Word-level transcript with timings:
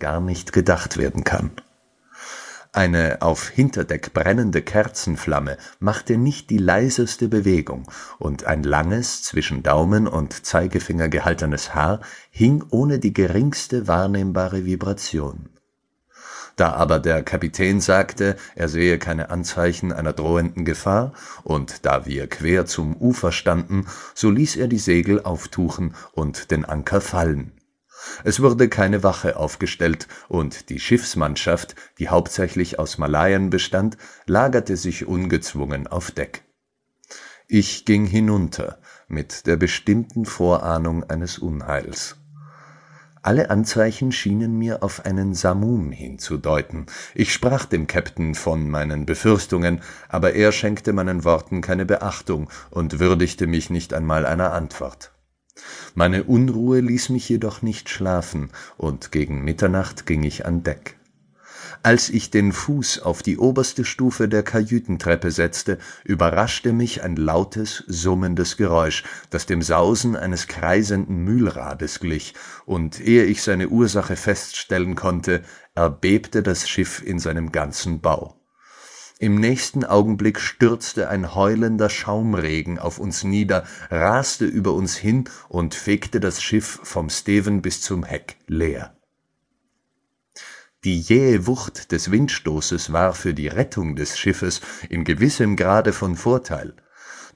gar 0.00 0.20
nicht 0.20 0.52
gedacht 0.52 0.96
werden 0.96 1.22
kann. 1.22 1.52
Eine 2.72 3.22
auf 3.22 3.48
Hinterdeck 3.48 4.12
brennende 4.12 4.60
Kerzenflamme 4.60 5.56
machte 5.78 6.16
nicht 6.16 6.50
die 6.50 6.58
leiseste 6.58 7.28
Bewegung, 7.28 7.88
und 8.18 8.44
ein 8.44 8.64
langes, 8.64 9.22
zwischen 9.22 9.62
Daumen 9.62 10.08
und 10.08 10.44
Zeigefinger 10.44 11.08
gehaltenes 11.08 11.76
Haar 11.76 12.00
hing 12.30 12.64
ohne 12.70 12.98
die 12.98 13.12
geringste 13.12 13.86
wahrnehmbare 13.86 14.64
Vibration. 14.64 15.48
Da 16.56 16.72
aber 16.72 16.98
der 16.98 17.22
Kapitän 17.22 17.80
sagte, 17.80 18.34
er 18.56 18.68
sehe 18.68 18.98
keine 18.98 19.30
Anzeichen 19.30 19.92
einer 19.92 20.12
drohenden 20.12 20.64
Gefahr, 20.64 21.12
und 21.44 21.86
da 21.86 22.04
wir 22.04 22.26
quer 22.26 22.66
zum 22.66 22.96
Ufer 22.96 23.30
standen, 23.30 23.86
so 24.12 24.28
ließ 24.28 24.56
er 24.56 24.66
die 24.66 24.78
Segel 24.78 25.22
auftuchen 25.22 25.94
und 26.12 26.50
den 26.50 26.64
Anker 26.64 27.00
fallen 27.00 27.52
es 28.24 28.40
wurde 28.40 28.68
keine 28.68 29.02
Wache 29.02 29.36
aufgestellt, 29.36 30.08
und 30.28 30.68
die 30.70 30.80
Schiffsmannschaft, 30.80 31.74
die 31.98 32.08
hauptsächlich 32.08 32.78
aus 32.78 32.98
Malaien 32.98 33.50
bestand, 33.50 33.96
lagerte 34.26 34.76
sich 34.76 35.06
ungezwungen 35.06 35.86
auf 35.86 36.10
Deck. 36.10 36.44
Ich 37.46 37.84
ging 37.84 38.04
hinunter 38.04 38.78
mit 39.08 39.46
der 39.46 39.56
bestimmten 39.56 40.26
Vorahnung 40.26 41.04
eines 41.04 41.38
Unheils. 41.38 42.16
Alle 43.22 43.50
Anzeichen 43.50 44.12
schienen 44.12 44.58
mir 44.58 44.82
auf 44.82 45.04
einen 45.04 45.34
Samum 45.34 45.90
hinzudeuten. 45.90 46.86
Ich 47.14 47.32
sprach 47.32 47.64
dem 47.64 47.86
Käpt'n 47.86 48.34
von 48.34 48.70
meinen 48.70 49.06
Befürchtungen, 49.06 49.82
aber 50.08 50.34
er 50.34 50.52
schenkte 50.52 50.92
meinen 50.92 51.24
Worten 51.24 51.60
keine 51.60 51.84
Beachtung 51.84 52.48
und 52.70 53.00
würdigte 53.00 53.46
mich 53.46 53.70
nicht 53.70 53.92
einmal 53.92 54.24
einer 54.24 54.52
Antwort. 54.52 55.12
Meine 55.94 56.24
Unruhe 56.24 56.80
ließ 56.80 57.08
mich 57.08 57.28
jedoch 57.28 57.62
nicht 57.62 57.88
schlafen, 57.88 58.50
und 58.76 59.12
gegen 59.12 59.44
Mitternacht 59.44 60.06
ging 60.06 60.22
ich 60.22 60.46
an 60.46 60.62
Deck. 60.62 60.98
Als 61.82 62.10
ich 62.10 62.30
den 62.30 62.52
Fuß 62.52 63.00
auf 63.02 63.22
die 63.22 63.38
oberste 63.38 63.84
Stufe 63.84 64.28
der 64.28 64.42
Kajütentreppe 64.42 65.30
setzte, 65.30 65.78
überraschte 66.04 66.72
mich 66.72 67.02
ein 67.02 67.16
lautes, 67.16 67.84
summendes 67.86 68.56
Geräusch, 68.56 69.04
das 69.30 69.46
dem 69.46 69.62
Sausen 69.62 70.16
eines 70.16 70.48
kreisenden 70.48 71.18
Mühlrades 71.24 72.00
glich, 72.00 72.34
und 72.66 73.00
ehe 73.00 73.24
ich 73.24 73.42
seine 73.42 73.68
Ursache 73.68 74.16
feststellen 74.16 74.96
konnte, 74.96 75.42
erbebte 75.74 76.42
das 76.42 76.68
Schiff 76.68 77.02
in 77.02 77.18
seinem 77.18 77.52
ganzen 77.52 78.00
Bau. 78.00 78.34
Im 79.20 79.34
nächsten 79.34 79.84
Augenblick 79.84 80.38
stürzte 80.38 81.08
ein 81.08 81.34
heulender 81.34 81.90
Schaumregen 81.90 82.78
auf 82.78 83.00
uns 83.00 83.24
nieder, 83.24 83.64
raste 83.90 84.44
über 84.44 84.74
uns 84.74 84.96
hin 84.96 85.24
und 85.48 85.74
fegte 85.74 86.20
das 86.20 86.40
Schiff 86.40 86.78
vom 86.84 87.10
Steven 87.10 87.60
bis 87.60 87.80
zum 87.80 88.04
Heck 88.04 88.36
leer. 88.46 88.96
Die 90.84 91.00
jähe 91.00 91.48
Wucht 91.48 91.90
des 91.90 92.12
Windstoßes 92.12 92.92
war 92.92 93.12
für 93.12 93.34
die 93.34 93.48
Rettung 93.48 93.96
des 93.96 94.16
Schiffes 94.16 94.60
in 94.88 95.02
gewissem 95.02 95.56
Grade 95.56 95.92
von 95.92 96.14
Vorteil 96.14 96.76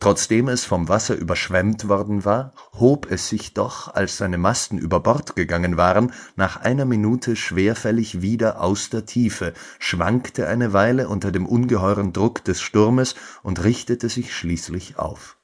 Trotzdem 0.03 0.49
es 0.49 0.65
vom 0.65 0.89
Wasser 0.89 1.15
überschwemmt 1.15 1.87
worden 1.87 2.25
war, 2.25 2.55
hob 2.73 3.09
es 3.09 3.29
sich 3.29 3.55
doch, 3.55 3.95
als 3.95 4.17
seine 4.17 4.37
Masten 4.37 4.77
über 4.77 4.99
Bord 4.99 5.37
gegangen 5.37 5.77
waren, 5.77 6.13
nach 6.35 6.57
einer 6.57 6.85
Minute 6.85 7.37
schwerfällig 7.37 8.21
wieder 8.21 8.61
aus 8.61 8.91
der 8.91 9.07
Tiefe, 9.07 9.53
schwankte 9.79 10.49
eine 10.49 10.73
Weile 10.73 11.09
unter 11.09 11.31
dem 11.31 11.47
ungeheuren 11.47 12.13
Druck 12.13 12.43
des 12.43 12.61
Sturmes 12.61 13.15
und 13.45 13.63
richtete 13.63 14.09
sich 14.09 14.35
schließlich 14.35 14.99
auf. 14.99 15.37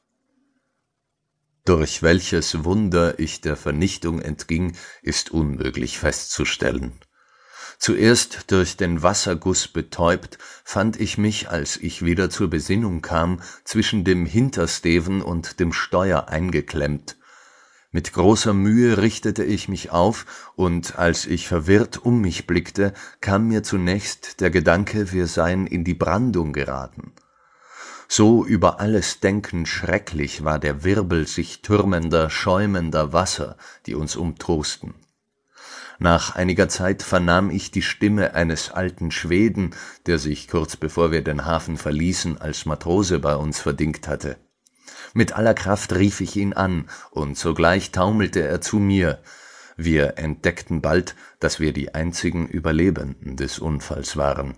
Durch 1.64 2.02
welches 2.02 2.64
Wunder 2.64 3.20
ich 3.20 3.40
der 3.40 3.54
Vernichtung 3.54 4.20
entging, 4.20 4.72
ist 5.02 5.30
unmöglich 5.30 6.00
festzustellen 6.00 6.98
Zuerst 7.78 8.50
durch 8.50 8.76
den 8.76 9.02
Wasserguß 9.02 9.68
betäubt, 9.68 10.38
fand 10.64 11.00
ich 11.00 11.16
mich, 11.16 11.48
als 11.48 11.76
ich 11.76 12.04
wieder 12.04 12.28
zur 12.28 12.50
Besinnung 12.50 13.02
kam, 13.02 13.40
zwischen 13.62 14.02
dem 14.02 14.26
Hintersteven 14.26 15.22
und 15.22 15.60
dem 15.60 15.72
Steuer 15.72 16.28
eingeklemmt. 16.28 17.16
Mit 17.92 18.12
großer 18.12 18.52
Mühe 18.52 18.98
richtete 18.98 19.44
ich 19.44 19.68
mich 19.68 19.90
auf, 19.90 20.26
und 20.56 20.98
als 20.98 21.24
ich 21.24 21.46
verwirrt 21.46 22.04
um 22.04 22.20
mich 22.20 22.46
blickte, 22.46 22.92
kam 23.20 23.48
mir 23.48 23.62
zunächst 23.62 24.40
der 24.40 24.50
Gedanke, 24.50 25.12
wir 25.12 25.28
seien 25.28 25.66
in 25.66 25.84
die 25.84 25.94
Brandung 25.94 26.52
geraten. 26.52 27.12
So 28.08 28.44
über 28.44 28.80
alles 28.80 29.20
Denken 29.20 29.66
schrecklich 29.66 30.42
war 30.42 30.58
der 30.58 30.82
Wirbel 30.82 31.26
sich 31.26 31.62
türmender, 31.62 32.28
schäumender 32.28 33.12
Wasser, 33.12 33.56
die 33.86 33.94
uns 33.94 34.16
umtosten. 34.16 34.94
Nach 35.98 36.36
einiger 36.36 36.68
Zeit 36.68 37.02
vernahm 37.02 37.50
ich 37.50 37.72
die 37.72 37.82
Stimme 37.82 38.34
eines 38.34 38.70
alten 38.70 39.10
Schweden, 39.10 39.74
der 40.06 40.18
sich 40.18 40.46
kurz 40.46 40.76
bevor 40.76 41.10
wir 41.10 41.22
den 41.22 41.44
Hafen 41.44 41.76
verließen 41.76 42.40
als 42.40 42.66
Matrose 42.66 43.18
bei 43.18 43.34
uns 43.34 43.60
verdingt 43.60 44.06
hatte. 44.06 44.36
Mit 45.12 45.32
aller 45.32 45.54
Kraft 45.54 45.92
rief 45.94 46.20
ich 46.20 46.36
ihn 46.36 46.52
an, 46.52 46.88
und 47.10 47.36
sogleich 47.36 47.90
taumelte 47.90 48.46
er 48.46 48.60
zu 48.60 48.78
mir. 48.78 49.20
Wir 49.76 50.18
entdeckten 50.18 50.80
bald, 50.82 51.16
dass 51.40 51.58
wir 51.58 51.72
die 51.72 51.94
einzigen 51.94 52.46
Überlebenden 52.46 53.36
des 53.36 53.58
Unfalls 53.58 54.16
waren. 54.16 54.54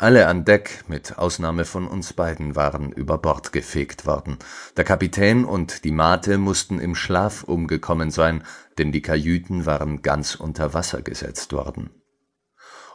Alle 0.00 0.28
an 0.28 0.46
Deck, 0.46 0.84
mit 0.88 1.18
Ausnahme 1.18 1.66
von 1.66 1.86
uns 1.86 2.14
beiden, 2.14 2.56
waren 2.56 2.90
über 2.90 3.18
Bord 3.18 3.52
gefegt 3.52 4.06
worden. 4.06 4.38
Der 4.78 4.84
Kapitän 4.84 5.44
und 5.44 5.84
die 5.84 5.90
Mate 5.90 6.38
mussten 6.38 6.80
im 6.80 6.94
Schlaf 6.94 7.42
umgekommen 7.42 8.10
sein, 8.10 8.42
denn 8.78 8.92
die 8.92 9.02
Kajüten 9.02 9.66
waren 9.66 10.00
ganz 10.00 10.36
unter 10.36 10.72
Wasser 10.72 11.02
gesetzt 11.02 11.52
worden. 11.52 11.90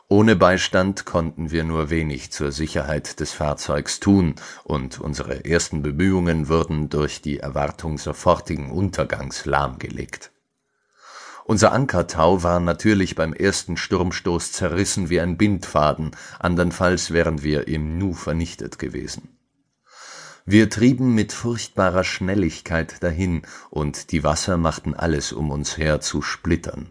Ohne 0.09 0.35
Beistand 0.35 1.05
konnten 1.05 1.51
wir 1.51 1.63
nur 1.63 1.91
wenig 1.91 2.31
zur 2.31 2.51
Sicherheit 2.51 3.19
des 3.19 3.33
Fahrzeugs 3.33 3.99
tun, 3.99 4.33
und 4.63 4.99
unsere 4.99 5.45
ersten 5.45 5.83
Bemühungen 5.83 6.49
wurden 6.49 6.89
durch 6.89 7.21
die 7.21 7.37
Erwartung 7.37 7.99
sofortigen 7.99 8.71
Untergangs 8.71 9.45
lahmgelegt 9.45 10.31
unser 11.45 11.71
Ankertau 11.71 12.43
war 12.43 12.59
natürlich 12.59 13.15
beim 13.15 13.33
ersten 13.33 13.77
Sturmstoß 13.77 14.51
zerrissen 14.51 15.09
wie 15.09 15.21
ein 15.21 15.37
Bindfaden, 15.37 16.11
andernfalls 16.39 17.11
wären 17.11 17.43
wir 17.43 17.67
im 17.67 17.97
Nu 17.97 18.13
vernichtet 18.13 18.79
gewesen. 18.79 19.37
Wir 20.45 20.69
trieben 20.69 21.15
mit 21.15 21.33
furchtbarer 21.33 22.03
Schnelligkeit 22.03 23.01
dahin, 23.01 23.43
und 23.69 24.11
die 24.11 24.23
Wasser 24.23 24.57
machten 24.57 24.93
alles 24.93 25.31
um 25.33 25.51
uns 25.51 25.77
her 25.77 26.01
zu 26.01 26.21
Splittern. 26.21 26.89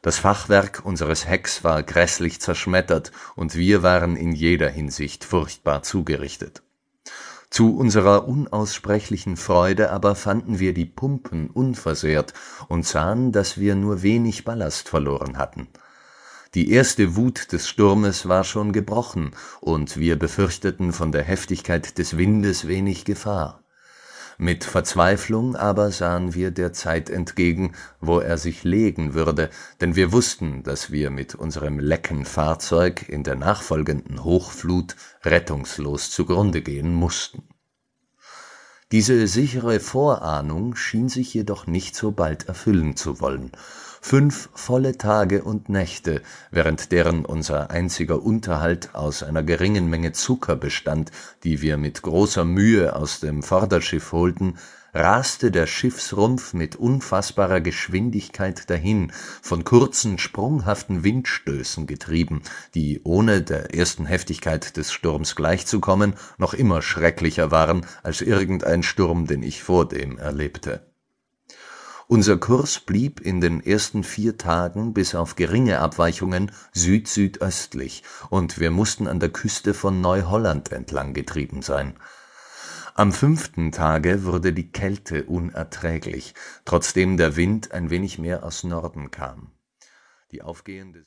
Das 0.00 0.18
Fachwerk 0.18 0.82
unseres 0.84 1.26
Hecks 1.26 1.62
war 1.62 1.82
gräßlich 1.82 2.40
zerschmettert, 2.40 3.12
und 3.36 3.54
wir 3.54 3.82
waren 3.82 4.16
in 4.16 4.32
jeder 4.32 4.68
Hinsicht 4.68 5.24
furchtbar 5.24 5.82
zugerichtet 5.82 6.62
zu 7.52 7.76
unserer 7.76 8.26
unaussprechlichen 8.26 9.36
Freude 9.36 9.90
aber 9.90 10.14
fanden 10.14 10.58
wir 10.58 10.72
die 10.72 10.86
Pumpen 10.86 11.50
unversehrt 11.50 12.32
und 12.68 12.86
sahen, 12.86 13.30
dass 13.30 13.58
wir 13.58 13.74
nur 13.74 14.02
wenig 14.02 14.44
Ballast 14.44 14.88
verloren 14.88 15.36
hatten. 15.36 15.68
Die 16.54 16.70
erste 16.70 17.14
Wut 17.14 17.52
des 17.52 17.68
Sturmes 17.68 18.26
war 18.26 18.44
schon 18.44 18.72
gebrochen, 18.72 19.32
und 19.60 19.96
wir 19.96 20.18
befürchteten 20.18 20.92
von 20.92 21.12
der 21.12 21.22
Heftigkeit 21.22 21.98
des 21.98 22.16
Windes 22.16 22.68
wenig 22.68 23.04
Gefahr. 23.04 23.61
Mit 24.38 24.64
Verzweiflung 24.64 25.56
aber 25.56 25.90
sahen 25.90 26.34
wir 26.34 26.50
der 26.50 26.72
Zeit 26.72 27.10
entgegen, 27.10 27.72
wo 28.00 28.18
er 28.18 28.38
sich 28.38 28.64
legen 28.64 29.14
würde, 29.14 29.50
denn 29.80 29.94
wir 29.94 30.12
wussten, 30.12 30.62
dass 30.62 30.90
wir 30.90 31.10
mit 31.10 31.34
unserem 31.34 31.78
lecken 31.78 32.24
Fahrzeug 32.24 33.08
in 33.08 33.24
der 33.24 33.36
nachfolgenden 33.36 34.24
Hochflut 34.24 34.96
rettungslos 35.24 36.10
zugrunde 36.10 36.62
gehen 36.62 36.94
mussten. 36.94 37.48
Diese 38.90 39.26
sichere 39.26 39.80
Vorahnung 39.80 40.76
schien 40.76 41.08
sich 41.08 41.32
jedoch 41.32 41.66
nicht 41.66 41.96
so 41.96 42.12
bald 42.12 42.48
erfüllen 42.48 42.96
zu 42.96 43.20
wollen 43.20 43.52
fünf 44.02 44.50
volle 44.52 44.98
Tage 44.98 45.44
und 45.44 45.68
Nächte, 45.68 46.22
während 46.50 46.92
deren 46.92 47.24
unser 47.24 47.70
einziger 47.70 48.20
Unterhalt 48.22 48.94
aus 48.94 49.22
einer 49.22 49.44
geringen 49.44 49.88
Menge 49.88 50.12
Zucker 50.12 50.56
bestand, 50.56 51.12
die 51.44 51.62
wir 51.62 51.78
mit 51.78 52.02
großer 52.02 52.44
Mühe 52.44 52.94
aus 52.96 53.20
dem 53.20 53.42
Vorderschiff 53.44 54.12
holten, 54.12 54.58
raste 54.92 55.50
der 55.50 55.66
Schiffsrumpf 55.66 56.52
mit 56.52 56.76
unfaßbarer 56.76 57.60
Geschwindigkeit 57.60 58.68
dahin, 58.68 59.12
von 59.40 59.64
kurzen, 59.64 60.18
sprunghaften 60.18 61.04
Windstößen 61.04 61.86
getrieben, 61.86 62.42
die, 62.74 63.00
ohne 63.04 63.40
der 63.40 63.72
ersten 63.72 64.04
Heftigkeit 64.04 64.76
des 64.76 64.92
Sturms 64.92 65.36
gleichzukommen, 65.36 66.14
noch 66.38 66.54
immer 66.54 66.82
schrecklicher 66.82 67.50
waren 67.50 67.86
als 68.02 68.20
irgendein 68.20 68.82
Sturm, 68.82 69.26
den 69.26 69.42
ich 69.42 69.62
vordem 69.62 70.18
erlebte 70.18 70.91
unser 72.12 72.36
Kurs 72.36 72.78
blieb 72.78 73.22
in 73.22 73.40
den 73.40 73.64
ersten 73.64 74.04
vier 74.04 74.36
Tagen 74.36 74.92
bis 74.92 75.14
auf 75.14 75.34
geringe 75.34 75.78
Abweichungen 75.78 76.52
süd-südöstlich, 76.74 78.02
und 78.28 78.60
wir 78.60 78.70
mussten 78.70 79.06
an 79.06 79.18
der 79.18 79.30
Küste 79.30 79.72
von 79.72 80.02
Neuholland 80.02 80.72
entlang 80.72 81.14
getrieben 81.14 81.62
sein. 81.62 81.94
Am 82.94 83.12
fünften 83.12 83.72
Tage 83.72 84.24
wurde 84.24 84.52
die 84.52 84.70
Kälte 84.70 85.24
unerträglich, 85.24 86.34
trotzdem 86.66 87.16
der 87.16 87.36
Wind 87.36 87.72
ein 87.72 87.88
wenig 87.88 88.18
mehr 88.18 88.44
aus 88.44 88.62
Norden 88.62 89.10
kam 89.10 89.50
Die 90.32 90.42
aufgehende 90.42 91.00